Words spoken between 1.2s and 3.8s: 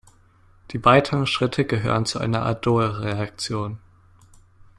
Schritte gehören zu einer Aldolreaktion.